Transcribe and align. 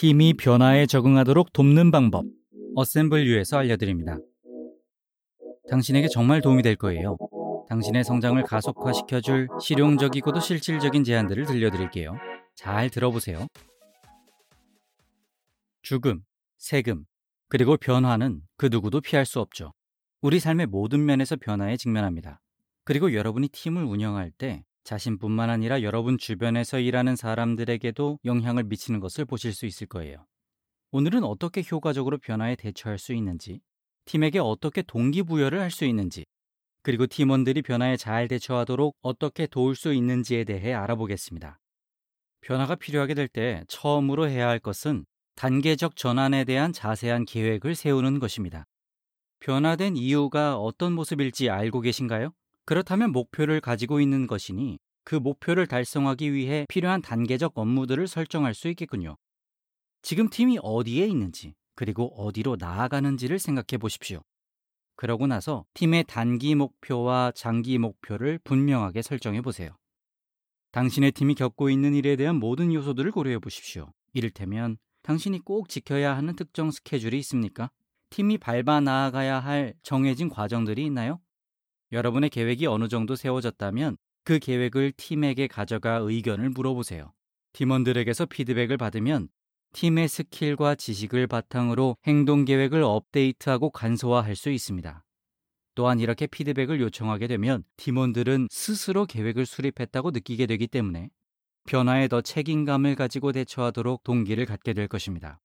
팀이 0.00 0.32
변화에 0.32 0.86
적응하도록 0.86 1.52
돕는 1.52 1.90
방법 1.90 2.24
어셈블유에서 2.74 3.58
알려드립니다. 3.58 4.16
당신에게 5.68 6.08
정말 6.08 6.40
도움이 6.40 6.62
될 6.62 6.74
거예요. 6.74 7.18
당신의 7.68 8.04
성장을 8.04 8.42
가속화시켜줄 8.44 9.48
실용적이고도 9.60 10.40
실질적인 10.40 11.04
제안들을 11.04 11.44
들려드릴게요. 11.44 12.16
잘 12.54 12.88
들어보세요. 12.88 13.46
죽음, 15.82 16.22
세금, 16.56 17.04
그리고 17.50 17.76
변화는 17.76 18.40
그 18.56 18.70
누구도 18.72 19.02
피할 19.02 19.26
수 19.26 19.38
없죠. 19.38 19.74
우리 20.22 20.40
삶의 20.40 20.68
모든 20.68 21.04
면에서 21.04 21.36
변화에 21.36 21.76
직면합니다. 21.76 22.40
그리고 22.84 23.12
여러분이 23.12 23.48
팀을 23.48 23.84
운영할 23.84 24.30
때 24.30 24.64
자신뿐만 24.90 25.50
아니라 25.50 25.82
여러분 25.82 26.18
주변에서 26.18 26.80
일하는 26.80 27.14
사람들에게도 27.14 28.18
영향을 28.24 28.64
미치는 28.64 28.98
것을 28.98 29.24
보실 29.24 29.52
수 29.52 29.64
있을 29.64 29.86
거예요. 29.86 30.26
오늘은 30.90 31.22
어떻게 31.22 31.62
효과적으로 31.70 32.18
변화에 32.18 32.56
대처할 32.56 32.98
수 32.98 33.12
있는지, 33.14 33.60
팀에게 34.06 34.40
어떻게 34.40 34.82
동기부여를 34.82 35.60
할 35.60 35.70
수 35.70 35.84
있는지, 35.84 36.24
그리고 36.82 37.06
팀원들이 37.06 37.62
변화에 37.62 37.96
잘 37.96 38.26
대처하도록 38.26 38.96
어떻게 39.02 39.46
도울 39.46 39.76
수 39.76 39.94
있는지에 39.94 40.42
대해 40.42 40.74
알아보겠습니다. 40.74 41.60
변화가 42.40 42.74
필요하게 42.74 43.14
될 43.14 43.28
때 43.28 43.62
처음으로 43.68 44.28
해야 44.28 44.48
할 44.48 44.58
것은 44.58 45.06
단계적 45.36 45.94
전환에 45.94 46.42
대한 46.42 46.72
자세한 46.72 47.26
계획을 47.26 47.76
세우는 47.76 48.18
것입니다. 48.18 48.64
변화된 49.38 49.96
이유가 49.96 50.56
어떤 50.56 50.94
모습일지 50.94 51.48
알고 51.48 51.80
계신가요? 51.82 52.32
그렇다면 52.70 53.10
목표를 53.10 53.60
가지고 53.60 54.00
있는 54.00 54.28
것이니 54.28 54.78
그 55.02 55.16
목표를 55.16 55.66
달성하기 55.66 56.32
위해 56.32 56.66
필요한 56.68 57.02
단계적 57.02 57.58
업무들을 57.58 58.06
설정할 58.06 58.54
수 58.54 58.68
있겠군요. 58.68 59.16
지금 60.02 60.28
팀이 60.30 60.60
어디에 60.62 61.04
있는지, 61.08 61.56
그리고 61.74 62.14
어디로 62.14 62.58
나아가는지를 62.60 63.40
생각해 63.40 63.76
보십시오. 63.80 64.22
그러고 64.94 65.26
나서 65.26 65.64
팀의 65.74 66.04
단기 66.04 66.54
목표와 66.54 67.32
장기 67.34 67.76
목표를 67.76 68.38
분명하게 68.44 69.02
설정해 69.02 69.40
보세요. 69.40 69.76
당신의 70.70 71.10
팀이 71.10 71.34
겪고 71.34 71.70
있는 71.70 71.92
일에 71.92 72.14
대한 72.14 72.36
모든 72.36 72.72
요소들을 72.72 73.10
고려해 73.10 73.40
보십시오. 73.40 73.90
이를테면 74.12 74.78
당신이 75.02 75.40
꼭 75.40 75.68
지켜야 75.68 76.16
하는 76.16 76.36
특정 76.36 76.70
스케줄이 76.70 77.18
있습니까? 77.18 77.68
팀이 78.10 78.38
밟아 78.38 78.78
나아가야 78.78 79.40
할 79.40 79.74
정해진 79.82 80.28
과정들이 80.28 80.86
있나요? 80.86 81.18
여러분의 81.92 82.30
계획이 82.30 82.66
어느 82.66 82.88
정도 82.88 83.16
세워졌다면 83.16 83.96
그 84.24 84.38
계획을 84.38 84.92
팀에게 84.96 85.46
가져가 85.46 85.96
의견을 85.96 86.50
물어보세요. 86.50 87.12
팀원들에게서 87.52 88.26
피드백을 88.26 88.76
받으면 88.76 89.28
팀의 89.72 90.08
스킬과 90.08 90.74
지식을 90.74 91.26
바탕으로 91.26 91.96
행동 92.06 92.44
계획을 92.44 92.82
업데이트하고 92.82 93.70
간소화할 93.70 94.36
수 94.36 94.50
있습니다. 94.50 95.04
또한 95.74 96.00
이렇게 96.00 96.26
피드백을 96.26 96.80
요청하게 96.80 97.28
되면 97.28 97.64
팀원들은 97.76 98.48
스스로 98.50 99.06
계획을 99.06 99.46
수립했다고 99.46 100.10
느끼게 100.10 100.46
되기 100.46 100.66
때문에 100.66 101.10
변화에 101.66 102.08
더 102.08 102.20
책임감을 102.20 102.96
가지고 102.96 103.32
대처하도록 103.32 104.02
동기를 104.02 104.46
갖게 104.46 104.72
될 104.72 104.88
것입니다. 104.88 105.40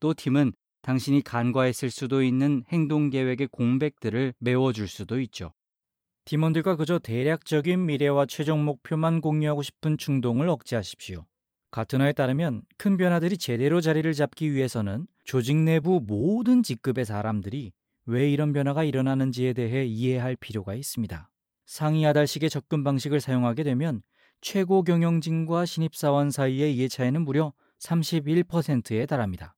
또 0.00 0.12
팀은 0.12 0.52
당신이 0.86 1.22
간과했을 1.22 1.90
수도 1.90 2.22
있는 2.22 2.62
행동 2.68 3.10
계획의 3.10 3.48
공백들을 3.48 4.34
메워줄 4.38 4.86
수도 4.86 5.20
있죠. 5.22 5.52
팀원들과 6.26 6.76
그저 6.76 7.00
대략적인 7.00 7.86
미래와 7.86 8.26
최종 8.26 8.64
목표만 8.64 9.20
공유하고 9.20 9.64
싶은 9.64 9.98
충동을 9.98 10.48
억제하십시오. 10.48 11.26
가트너에 11.72 12.12
따르면 12.12 12.62
큰 12.78 12.96
변화들이 12.96 13.36
제대로 13.36 13.80
자리를 13.80 14.12
잡기 14.14 14.52
위해서는 14.52 15.08
조직 15.24 15.56
내부 15.56 16.00
모든 16.06 16.62
직급의 16.62 17.04
사람들이 17.04 17.72
왜 18.04 18.30
이런 18.30 18.52
변화가 18.52 18.84
일어나는지에 18.84 19.54
대해 19.54 19.84
이해할 19.84 20.36
필요가 20.36 20.76
있습니다. 20.76 21.28
상위 21.64 22.06
아달식의 22.06 22.48
접근 22.48 22.84
방식을 22.84 23.20
사용하게 23.20 23.64
되면 23.64 24.02
최고 24.40 24.84
경영진과 24.84 25.66
신입사원 25.66 26.30
사이의 26.30 26.76
이해 26.76 26.86
차이는 26.86 27.22
무려 27.22 27.52
31%에 27.80 29.06
달합니다. 29.06 29.55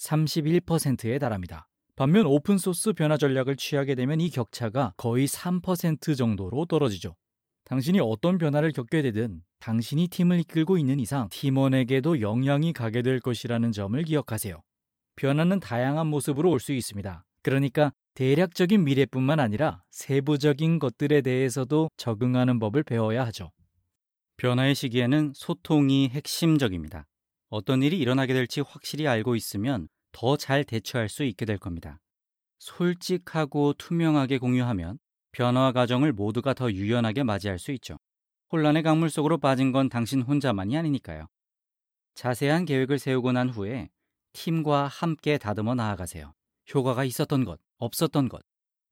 31%에 0.00 1.18
달합니다. 1.18 1.68
반면 1.96 2.26
오픈소스 2.26 2.94
변화 2.94 3.16
전략을 3.18 3.56
취하게 3.56 3.94
되면 3.94 4.20
이 4.20 4.30
격차가 4.30 4.94
거의 4.96 5.26
3% 5.28 6.16
정도로 6.16 6.64
떨어지죠. 6.64 7.14
당신이 7.64 8.00
어떤 8.00 8.38
변화를 8.38 8.72
겪게 8.72 9.02
되든 9.02 9.42
당신이 9.60 10.08
팀을 10.08 10.40
이끌고 10.40 10.78
있는 10.78 10.98
이상 10.98 11.28
팀원에게도 11.30 12.22
영향이 12.22 12.72
가게 12.72 13.02
될 13.02 13.20
것이라는 13.20 13.70
점을 13.72 14.02
기억하세요. 14.02 14.60
변화는 15.16 15.60
다양한 15.60 16.06
모습으로 16.06 16.50
올 16.50 16.60
수 16.60 16.72
있습니다. 16.72 17.24
그러니까 17.42 17.92
대략적인 18.14 18.84
미래뿐만 18.84 19.38
아니라 19.38 19.82
세부적인 19.90 20.78
것들에 20.78 21.20
대해서도 21.20 21.90
적응하는 21.96 22.58
법을 22.58 22.82
배워야 22.82 23.24
하죠. 23.26 23.50
변화의 24.38 24.74
시기에는 24.74 25.32
소통이 25.34 26.08
핵심적입니다. 26.08 27.06
어떤 27.50 27.82
일이 27.82 27.98
일어나게 27.98 28.32
될지 28.32 28.60
확실히 28.60 29.06
알고 29.08 29.34
있으면 29.34 29.88
더 30.12 30.36
잘 30.36 30.64
대처할 30.64 31.08
수 31.08 31.24
있게 31.24 31.44
될 31.44 31.58
겁니다. 31.58 32.00
솔직하고 32.58 33.74
투명하게 33.74 34.38
공유하면 34.38 34.98
변화 35.32 35.72
과정을 35.72 36.12
모두가 36.12 36.54
더 36.54 36.70
유연하게 36.70 37.24
맞이할 37.24 37.58
수 37.58 37.72
있죠. 37.72 37.98
혼란의 38.52 38.82
강물 38.82 39.10
속으로 39.10 39.38
빠진 39.38 39.72
건 39.72 39.88
당신 39.88 40.22
혼자만이 40.22 40.76
아니니까요. 40.76 41.26
자세한 42.14 42.64
계획을 42.66 42.98
세우고 42.98 43.32
난 43.32 43.48
후에 43.48 43.90
팀과 44.32 44.86
함께 44.86 45.38
다듬어 45.38 45.74
나아가세요. 45.74 46.32
효과가 46.72 47.04
있었던 47.04 47.44
것, 47.44 47.60
없었던 47.78 48.28
것, 48.28 48.42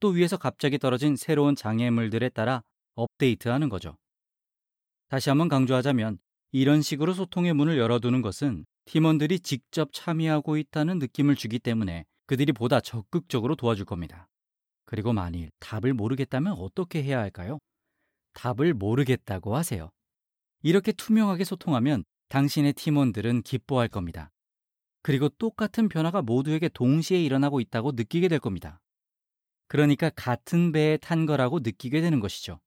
또 0.00 0.08
위에서 0.08 0.36
갑자기 0.36 0.78
떨어진 0.78 1.14
새로운 1.16 1.54
장애물들에 1.54 2.28
따라 2.30 2.62
업데이트하는 2.94 3.68
거죠. 3.68 3.96
다시 5.08 5.28
한번 5.28 5.48
강조하자면 5.48 6.18
이런 6.50 6.80
식으로 6.80 7.12
소통의 7.12 7.52
문을 7.52 7.76
열어두는 7.78 8.22
것은 8.22 8.64
팀원들이 8.86 9.40
직접 9.40 9.92
참여하고 9.92 10.56
있다는 10.56 10.98
느낌을 10.98 11.36
주기 11.36 11.58
때문에 11.58 12.04
그들이 12.26 12.52
보다 12.52 12.80
적극적으로 12.80 13.54
도와줄 13.54 13.84
겁니다. 13.84 14.28
그리고 14.86 15.12
만일 15.12 15.50
답을 15.60 15.92
모르겠다면 15.92 16.54
어떻게 16.54 17.02
해야 17.02 17.18
할까요? 17.18 17.58
답을 18.32 18.72
모르겠다고 18.72 19.54
하세요. 19.54 19.90
이렇게 20.62 20.92
투명하게 20.92 21.44
소통하면 21.44 22.04
당신의 22.28 22.72
팀원들은 22.72 23.42
기뻐할 23.42 23.88
겁니다. 23.88 24.30
그리고 25.02 25.28
똑같은 25.28 25.88
변화가 25.88 26.22
모두에게 26.22 26.68
동시에 26.68 27.22
일어나고 27.22 27.60
있다고 27.60 27.92
느끼게 27.92 28.28
될 28.28 28.38
겁니다. 28.38 28.80
그러니까 29.66 30.10
같은 30.10 30.72
배에 30.72 30.96
탄 30.96 31.26
거라고 31.26 31.60
느끼게 31.60 32.00
되는 32.00 32.20
것이죠. 32.20 32.58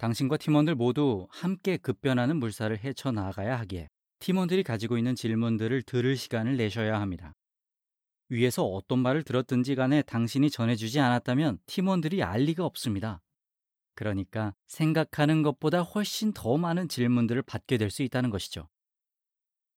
당신과 0.00 0.38
팀원들 0.38 0.76
모두 0.76 1.26
함께 1.28 1.76
급변하는 1.76 2.38
물살을 2.38 2.78
헤쳐나가야 2.78 3.58
하기에 3.58 3.90
팀원들이 4.20 4.62
가지고 4.62 4.96
있는 4.96 5.14
질문들을 5.14 5.82
들을 5.82 6.16
시간을 6.16 6.56
내셔야 6.56 6.98
합니다. 6.98 7.34
위에서 8.30 8.64
어떤 8.64 9.00
말을 9.00 9.24
들었든지 9.24 9.74
간에 9.74 10.00
당신이 10.00 10.48
전해주지 10.48 11.00
않았다면 11.00 11.58
팀원들이 11.66 12.22
알 12.22 12.44
리가 12.44 12.64
없습니다. 12.64 13.20
그러니까 13.94 14.54
생각하는 14.68 15.42
것보다 15.42 15.82
훨씬 15.82 16.32
더 16.32 16.56
많은 16.56 16.88
질문들을 16.88 17.42
받게 17.42 17.76
될 17.76 17.90
수 17.90 18.02
있다는 18.02 18.30
것이죠. 18.30 18.70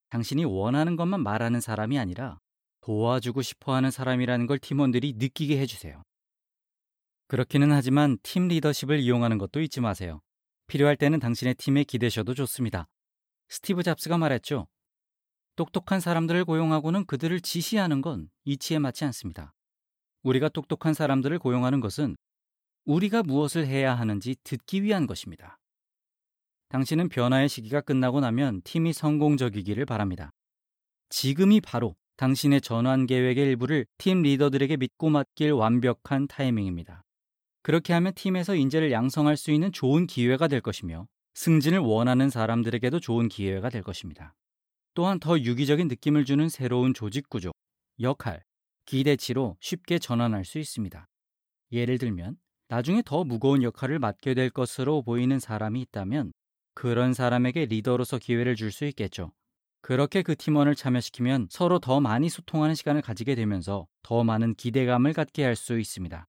당신이 0.10 0.46
원하는 0.46 0.96
것만 0.96 1.22
말하는 1.22 1.60
사람이 1.60 2.00
아니라 2.00 2.40
도와주고 2.80 3.42
싶어 3.42 3.76
하는 3.76 3.92
사람이라는 3.92 4.48
걸 4.48 4.58
팀원들이 4.58 5.16
느끼게 5.18 5.60
해주세요. 5.60 6.02
그렇기는 7.28 7.72
하지만 7.72 8.18
팀 8.24 8.48
리더십을 8.48 9.00
이용하는 9.00 9.38
것도 9.38 9.62
잊지 9.62 9.82
마세요. 9.82 10.22
필요할 10.68 10.96
때는 10.98 11.20
당신의 11.20 11.56
팀에 11.56 11.84
기대셔도 11.84 12.34
좋습니다. 12.34 12.88
스티브 13.50 13.84
잡스가 13.84 14.18
말했죠. 14.18 14.68
똑똑한 15.56 16.00
사람들을 16.00 16.46
고용하고는 16.46 17.06
그들을 17.06 17.40
지시하는 17.42 18.02
건 18.02 18.30
이치에 18.46 18.80
맞지 18.80 19.06
않습니다. 19.06 19.54
우리가 20.24 20.50
똑똑한 20.50 20.94
사람들을 20.94 21.38
고용하는 21.40 21.80
것은 21.80 22.16
우리가 22.86 23.24
무엇을 23.24 23.68
해야 23.68 23.94
하는지 23.94 24.36
듣기 24.44 24.84
위한 24.84 25.06
것입니다. 25.08 25.60
당신은 26.70 27.10
변화의 27.10 27.50
시기가 27.50 27.82
끝나고 27.82 28.20
나면 28.20 28.62
팀이 28.64 28.94
성공적이기를 28.94 29.86
바랍니다. 29.86 30.32
지금이 31.10 31.62
바로 31.62 31.96
당신의 32.18 32.62
전환 32.62 33.06
계획의 33.06 33.46
일부를 33.46 33.86
팀 33.98 34.24
리더들에게 34.24 34.78
믿고 34.78 35.10
맡길 35.10 35.52
완벽한 35.52 36.28
타이밍입니다. 36.28 37.04
그렇게 37.64 37.94
하면 37.94 38.14
팀에서 38.14 38.56
인재를 38.56 38.92
양성할 38.92 39.38
수 39.38 39.52
있는 39.52 39.72
좋은 39.72 40.06
기회가 40.06 40.48
될 40.48 40.62
것이며 40.62 41.08
승진을 41.34 41.80
원하는 41.80 42.30
사람들에게도 42.30 43.00
좋은 43.00 43.30
기회가 43.30 43.70
될 43.70 43.82
것입니다. 43.82 44.36
또한 44.94 45.20
더 45.20 45.40
유기적인 45.40 45.88
느낌을 45.88 46.26
주는 46.26 46.50
새로운 46.50 46.94
조직 46.94 47.30
구조, 47.30 47.52
역할, 48.00 48.44
기대치로 48.86 49.58
쉽게 49.60 49.98
전환할 49.98 50.46
수 50.46 50.60
있습니다. 50.60 51.08
예를 51.72 51.98
들면 51.98 52.38
나중에 52.68 53.02
더 53.04 53.24
무거운 53.24 53.64
역할을 53.64 53.98
맡게 53.98 54.34
될 54.34 54.50
것으로 54.50 55.02
보이는 55.02 55.40
사람이 55.40 55.82
있다면 55.82 56.34
그런 56.76 57.14
사람에게 57.14 57.66
리더로서 57.66 58.20
기회를 58.20 58.56
줄 58.56 58.72
수 58.72 58.86
있겠죠. 58.86 59.32
그렇게 59.82 60.22
그 60.22 60.36
팀원을 60.36 60.76
참여시키면 60.76 61.48
서로 61.50 61.80
더 61.80 62.00
많이 62.00 62.30
소통하는 62.30 62.76
시간을 62.76 63.02
가지게 63.02 63.36
되면서 63.36 63.88
더 64.02 64.24
많은 64.24 64.56
기대감을 64.56 65.14
갖게 65.14 65.44
할 65.44 65.56
수 65.56 65.80
있습니다. 65.80 66.28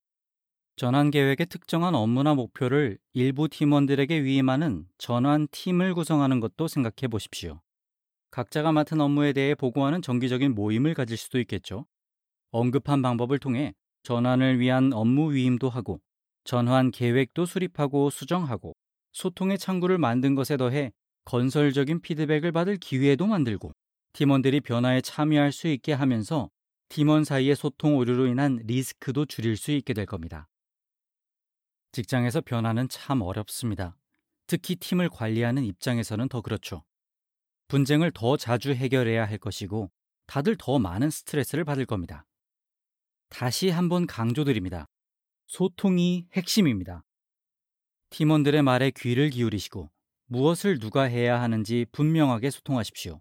전환 0.76 1.12
계획의 1.12 1.46
특정한 1.46 1.94
업무나 1.94 2.34
목표를 2.34 2.98
일부 3.12 3.48
팀원들에게 3.48 4.24
위임하는 4.24 4.86
전환 4.98 5.46
팀을 5.52 5.94
구성하는 5.94 6.40
것도 6.40 6.66
생각해 6.66 7.08
보십시오. 7.08 7.60
각자가 8.32 8.72
맡은 8.72 9.00
업무에 9.00 9.32
대해 9.32 9.54
보고하는 9.54 10.02
정기적인 10.02 10.56
모임을 10.56 10.94
가질 10.94 11.16
수도 11.16 11.38
있겠죠. 11.38 11.86
언급한 12.50 13.02
방법을 13.02 13.38
통해 13.38 13.72
전환을 14.02 14.58
위한 14.58 14.92
업무 14.92 15.32
위임도 15.32 15.68
하고 15.68 16.00
전환 16.42 16.90
계획도 16.90 17.46
수립하고 17.46 18.10
수정하고 18.10 18.72
소통의 19.12 19.58
창구를 19.58 19.98
만든 19.98 20.34
것에 20.34 20.56
더해 20.56 20.90
건설적인 21.24 22.00
피드백을 22.00 22.50
받을 22.50 22.78
기회도 22.78 23.28
만들고 23.28 23.70
팀원들이 24.12 24.60
변화에 24.60 25.02
참여할 25.02 25.52
수 25.52 25.68
있게 25.68 25.92
하면서 25.92 26.50
팀원 26.88 27.22
사이의 27.22 27.54
소통 27.54 27.96
오류로 27.96 28.26
인한 28.26 28.60
리스크도 28.64 29.26
줄일 29.26 29.56
수 29.56 29.70
있게 29.70 29.94
될 29.94 30.04
겁니다. 30.04 30.48
직장에서 31.94 32.40
변화는 32.40 32.88
참 32.88 33.22
어렵습니다. 33.22 33.96
특히 34.48 34.74
팀을 34.74 35.08
관리하는 35.08 35.64
입장에서는 35.64 36.28
더 36.28 36.42
그렇죠. 36.42 36.84
분쟁을 37.68 38.10
더 38.10 38.36
자주 38.36 38.74
해결해야 38.74 39.24
할 39.24 39.38
것이고 39.38 39.90
다들 40.26 40.56
더 40.58 40.78
많은 40.78 41.08
스트레스를 41.08 41.64
받을 41.64 41.86
겁니다. 41.86 42.26
다시 43.28 43.70
한번 43.70 44.06
강조드립니다. 44.06 44.86
소통이 45.46 46.26
핵심입니다. 46.32 47.04
팀원들의 48.10 48.62
말에 48.62 48.90
귀를 48.90 49.30
기울이시고 49.30 49.90
무엇을 50.26 50.80
누가 50.80 51.04
해야 51.04 51.40
하는지 51.40 51.86
분명하게 51.92 52.50
소통하십시오. 52.50 53.20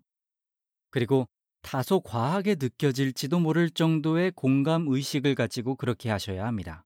그리고 0.90 1.28
다소 1.62 2.02
과하게 2.02 2.56
느껴질지도 2.60 3.40
모를 3.40 3.70
정도의 3.70 4.32
공감 4.32 4.88
의식을 4.88 5.36
가지고 5.36 5.76
그렇게 5.76 6.10
하셔야 6.10 6.46
합니다. 6.46 6.86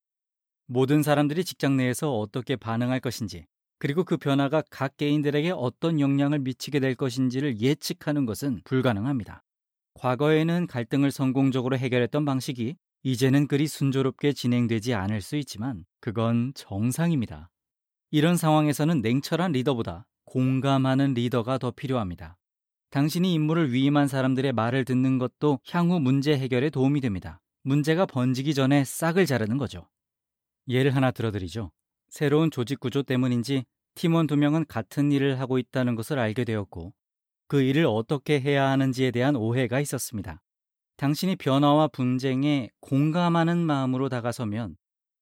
모든 0.68 1.02
사람들이 1.02 1.46
직장 1.46 1.78
내에서 1.78 2.18
어떻게 2.18 2.56
반응할 2.56 3.00
것인지, 3.00 3.46
그리고 3.80 4.04
그 4.04 4.18
변화가 4.18 4.64
각 4.70 4.98
개인들에게 4.98 5.52
어떤 5.52 6.00
영향을 6.00 6.40
미치게 6.40 6.80
될 6.80 6.96
것인지를 6.96 7.62
예측하는 7.62 8.26
것은 8.26 8.62
불가능합니다. 8.66 9.44
과거에는 9.94 10.68
갈등을 10.68 11.12
성공적으로 11.12 11.78
해결했던 11.78 12.26
방식이 12.26 12.76
이제는 13.04 13.48
그리 13.48 13.68
순조롭게 13.68 14.34
진행되지 14.34 14.94
않을 14.94 15.22
수 15.22 15.38
있지만 15.38 15.86
그건 16.02 16.52
정상입니다. 16.54 17.50
이런 18.12 18.36
상황에서는 18.36 19.02
냉철한 19.02 19.54
리더보다 19.54 20.06
공감하는 20.26 21.14
리더가 21.14 21.58
더 21.58 21.72
필요합니다. 21.72 22.38
당신이 22.90 23.34
임무를 23.34 23.72
위임한 23.72 24.08
사람들의 24.08 24.54
말을 24.54 24.86
듣는 24.86 25.18
것도 25.18 25.60
향후 25.70 26.00
문제 26.00 26.38
해결에 26.38 26.70
도움이 26.70 27.02
됩니다. 27.02 27.40
문제가 27.64 28.06
번지기 28.06 28.54
전에 28.54 28.84
싹을 28.84 29.26
자르는 29.26 29.58
거죠. 29.58 29.88
예를 30.68 30.96
하나 30.96 31.12
들어드리죠. 31.12 31.72
새로운 32.10 32.52
조직 32.52 32.80
구조 32.80 33.04
때문인지 33.04 33.66
팀원 33.96 34.28
두 34.28 34.36
명은 34.38 34.66
같은 34.68 35.12
일을 35.12 35.40
하고 35.40 35.58
있다는 35.58 35.96
것을 35.96 36.20
알게 36.20 36.44
되었고 36.44 36.94
그 37.48 37.62
일을 37.62 37.86
어떻게 37.86 38.40
해야 38.40 38.70
하는지에 38.70 39.12
대한 39.12 39.36
오해가 39.36 39.80
있었습니다. 39.80 40.42
당신이 40.98 41.36
변화와 41.36 41.88
분쟁에 41.90 42.70
공감하는 42.82 43.58
마음으로 43.58 44.10
다가서면 44.10 44.78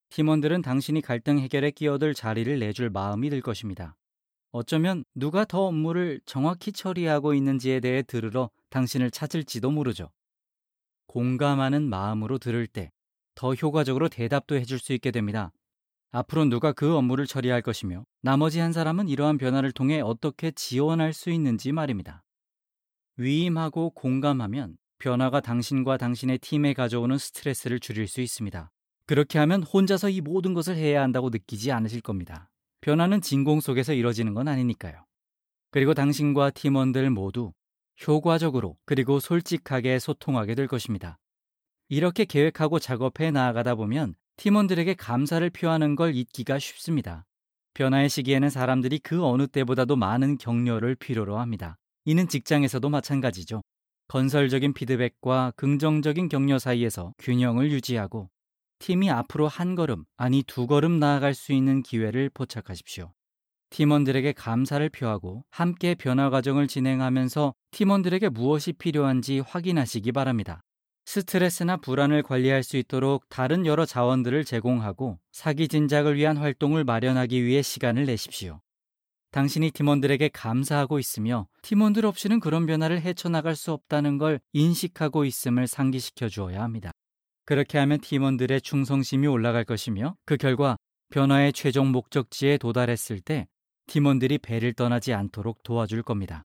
팀원들은 0.09 0.61
당신이 0.61 1.01
갈등 1.01 1.39
해결에 1.39 1.71
끼어들 1.71 2.13
자리를 2.13 2.59
내줄 2.59 2.89
마음이 2.89 3.29
들 3.29 3.41
것입니다. 3.41 3.95
어쩌면 4.51 5.03
누가 5.13 5.43
더 5.43 5.65
업무를 5.65 6.21
정확히 6.25 6.71
처리하고 6.71 7.33
있는지에 7.33 7.81
대해 7.81 8.01
들으러 8.03 8.49
당신을 8.69 9.11
찾을지도 9.11 9.69
모르죠. 9.69 10.09
공감하는 11.07 11.83
마음으로 11.89 12.37
들을 12.37 12.65
때 12.67 12.91
더 13.35 13.53
효과적으로 13.53 14.09
대답도 14.09 14.55
해줄 14.55 14.79
수 14.79 14.93
있게 14.93 15.11
됩니다. 15.11 15.51
앞으로 16.11 16.45
누가 16.45 16.71
그 16.71 16.95
업무를 16.95 17.27
처리할 17.27 17.61
것이며 17.61 18.05
나머지 18.21 18.59
한 18.59 18.71
사람은 18.71 19.09
이러한 19.09 19.37
변화를 19.37 19.71
통해 19.71 19.99
어떻게 19.99 20.51
지원할 20.51 21.13
수 21.13 21.29
있는지 21.29 21.71
말입니다. 21.73 22.23
위임하고 23.17 23.91
공감하면 23.91 24.77
변화가 24.99 25.41
당신과 25.41 25.97
당신의 25.97 26.39
팀에 26.39 26.73
가져오는 26.73 27.17
스트레스를 27.17 27.79
줄일 27.79 28.07
수 28.07 28.21
있습니다. 28.21 28.71
그렇게 29.07 29.37
하면 29.39 29.61
혼자서 29.61 30.09
이 30.09 30.21
모든 30.21 30.53
것을 30.53 30.75
해야 30.75 31.01
한다고 31.01 31.29
느끼지 31.29 31.71
않으실 31.71 32.01
겁니다. 32.01 32.49
변화는 32.81 33.21
진공 33.21 33.59
속에서 33.59 33.93
이뤄지는 33.93 34.33
건 34.33 34.47
아니니까요. 34.47 35.05
그리고 35.71 35.93
당신과 35.93 36.51
팀원들 36.51 37.09
모두 37.09 37.51
효과적으로 38.07 38.77
그리고 38.85 39.19
솔직하게 39.19 39.99
소통하게 39.99 40.55
될 40.55 40.67
것입니다. 40.67 41.17
이렇게 41.87 42.25
계획하고 42.25 42.79
작업해 42.79 43.31
나아가다 43.31 43.75
보면 43.75 44.15
팀원들에게 44.37 44.95
감사를 44.95 45.47
표하는 45.51 45.95
걸 45.95 46.15
잊기가 46.15 46.57
쉽습니다. 46.59 47.25
변화의 47.75 48.09
시기에는 48.09 48.49
사람들이 48.49 48.99
그 48.99 49.23
어느 49.23 49.47
때보다도 49.47 49.95
많은 49.95 50.37
격려를 50.37 50.95
필요로 50.95 51.37
합니다. 51.37 51.77
이는 52.05 52.27
직장에서도 52.27 52.89
마찬가지죠. 52.89 53.61
건설적인 54.07 54.73
피드백과 54.73 55.53
긍정적인 55.55 56.29
격려 56.29 56.59
사이에서 56.59 57.13
균형을 57.17 57.71
유지하고 57.71 58.29
팀이 58.79 59.09
앞으로 59.09 59.47
한 59.47 59.75
걸음, 59.75 60.05
아니 60.17 60.43
두 60.43 60.67
걸음 60.67 60.99
나아갈 60.99 61.33
수 61.33 61.53
있는 61.53 61.81
기회를 61.81 62.29
포착하십시오. 62.33 63.13
팀원들에게 63.69 64.33
감사를 64.33 64.87
표하고 64.89 65.43
함께 65.49 65.95
변화 65.95 66.29
과정을 66.29 66.67
진행하면서 66.67 67.53
팀원들에게 67.71 68.29
무엇이 68.29 68.73
필요한지 68.73 69.39
확인하시기 69.39 70.11
바랍니다. 70.11 70.61
스트레스나 71.05 71.77
불안을 71.77 72.23
관리할 72.23 72.63
수 72.63 72.77
있도록 72.77 73.29
다른 73.29 73.65
여러 73.65 73.85
자원들을 73.85 74.43
제공하고 74.43 75.19
사기 75.31 75.67
진작을 75.67 76.15
위한 76.17 76.37
활동을 76.37 76.83
마련하기 76.83 77.43
위해 77.43 77.61
시간을 77.61 78.05
내십시오. 78.05 78.59
당신이 79.31 79.71
팀원들에게 79.71 80.29
감사하고 80.29 80.97
있으며 80.97 81.47
팀원들 81.61 82.05
없이는 82.05 82.39
그런 82.39 82.65
변화를 82.65 83.01
헤쳐나갈 83.01 83.55
수 83.55 83.71
없다는 83.71 84.17
걸 84.17 84.39
인식하고 84.53 85.25
있음을 85.25 85.67
상기시켜 85.67 86.29
주어야 86.29 86.63
합니다. 86.63 86.91
그렇게 87.45 87.77
하면 87.77 87.99
팀원들의 87.99 88.61
충성심이 88.61 89.27
올라갈 89.27 89.63
것이며 89.63 90.15
그 90.25 90.37
결과 90.37 90.77
변화의 91.09 91.53
최종 91.53 91.91
목적지에 91.91 92.57
도달했을 92.57 93.21
때 93.21 93.47
팀원들이 93.87 94.39
배를 94.39 94.73
떠나지 94.73 95.13
않도록 95.13 95.61
도와줄 95.63 96.01
겁니다. 96.01 96.43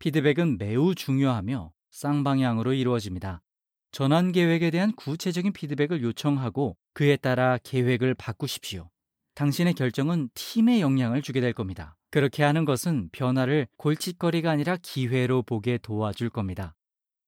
피드백은 0.00 0.58
매우 0.58 0.94
중요하며 0.94 1.70
쌍방향으로 1.90 2.72
이루어집니다. 2.72 3.42
전환 3.92 4.32
계획에 4.32 4.70
대한 4.70 4.92
구체적인 4.92 5.52
피드백을 5.52 6.02
요청하고 6.02 6.76
그에 6.92 7.16
따라 7.16 7.58
계획을 7.62 8.14
바꾸십시오. 8.14 8.90
당신의 9.34 9.74
결정은 9.74 10.28
팀에 10.34 10.80
영향을 10.80 11.22
주게 11.22 11.40
될 11.40 11.52
겁니다. 11.52 11.96
그렇게 12.10 12.42
하는 12.42 12.64
것은 12.64 13.08
변화를 13.12 13.66
골칫거리가 13.76 14.50
아니라 14.50 14.76
기회로 14.80 15.42
보게 15.42 15.78
도와줄 15.78 16.30
겁니다. 16.30 16.74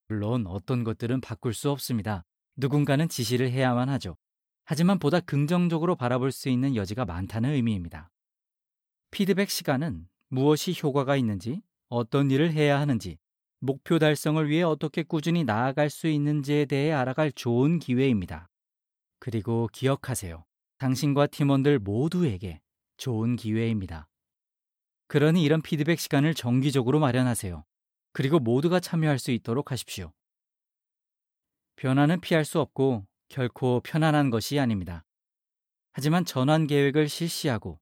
물론 0.09 0.47
어떤 0.47 0.85
것들은 0.85 1.21
바꿀 1.21 1.55
수 1.55 1.71
없습니다. 1.71 2.25
누군가는 2.57 3.09
지시를 3.09 3.51
해야만 3.51 3.89
하죠. 3.89 4.17
하지만 4.65 4.99
보다 4.99 5.21
긍정적으로 5.21 5.97
바라볼 5.97 6.31
수 6.33 6.49
있는 6.49 6.77
여지가 6.77 7.05
많다는 7.05 7.51
의미입니다. 7.51 8.11
피드백 9.11 9.51
시간은 9.51 10.07
무엇이 10.29 10.75
효과가 10.81 11.17
있는지, 11.17 11.61
어떤 11.89 12.31
일을 12.31 12.53
해야 12.53 12.81
하는지, 12.81 13.19
목표 13.65 14.01
달성을 14.01 14.49
위해 14.49 14.65
어떻게 14.65 15.05
꾸준히 15.05 15.45
나아갈 15.45 15.89
수 15.89 16.09
있는지에 16.09 16.65
대해 16.65 16.91
알아갈 16.91 17.31
좋은 17.31 17.79
기회입니다. 17.79 18.49
그리고 19.21 19.69
기억하세요. 19.73 20.45
당신과 20.79 21.29
팀원들 21.29 21.79
모두에게 21.79 22.61
좋은 22.97 23.37
기회입니다. 23.37 24.09
그러니 25.07 25.45
이런 25.45 25.63
피드백 25.63 26.01
시간을 26.01 26.35
정기적으로 26.35 26.99
마련하세요. 26.99 27.65
그리고 28.13 28.41
모두가 28.41 28.81
참여할 28.81 29.21
수 29.21 29.31
있도록 29.31 29.71
하십시오. 29.71 30.13
변화는 31.77 32.21
피할 32.21 32.45
수 32.45 32.59
없고 32.59 33.07
결코 33.29 33.81
편안한 33.85 34.31
것이 34.31 34.59
아닙니다. 34.59 35.05
하지만 35.93 36.25
전환 36.25 36.67
계획을 36.67 37.09
실시하고 37.09 37.79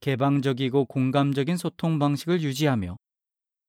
개방적이고 0.00 0.84
공감적인 0.84 1.56
소통 1.56 1.98
방식을 1.98 2.42
유지하며 2.42 2.98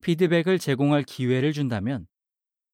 피드백을 0.01 0.60
제공할 0.60 1.04
기회를 1.04 1.54
준다면 1.54 2.08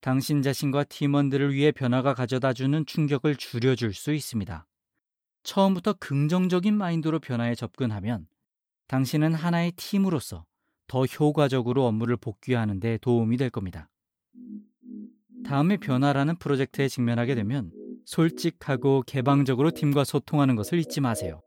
당신 0.01 0.41
자신과 0.41 0.83
팀원들을 0.85 1.53
위해 1.53 1.71
변화가 1.71 2.13
가져다 2.13 2.53
주는 2.53 2.85
충격을 2.85 3.35
줄여줄 3.35 3.93
수 3.93 4.13
있습니다. 4.13 4.67
처음부터 5.43 5.93
긍정적인 5.93 6.75
마인드로 6.75 7.19
변화에 7.19 7.55
접근하면 7.55 8.27
당신은 8.87 9.33
하나의 9.33 9.71
팀으로서 9.73 10.45
더 10.87 11.05
효과적으로 11.05 11.85
업무를 11.85 12.17
복귀하는 12.17 12.79
데 12.79 12.97
도움이 12.97 13.37
될 13.37 13.49
겁니다. 13.49 13.89
다음에 15.45 15.77
변화라는 15.77 16.37
프로젝트에 16.37 16.87
직면하게 16.87 17.35
되면 17.35 17.71
솔직하고 18.05 19.03
개방적으로 19.05 19.71
팀과 19.71 20.03
소통하는 20.03 20.55
것을 20.55 20.79
잊지 20.79 21.01
마세요. 21.01 21.41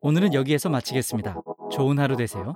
오늘은 0.00 0.34
여기에서 0.34 0.68
마치겠습니다. 0.68 1.40
좋은 1.70 1.98
하루 1.98 2.16
되세요. 2.16 2.54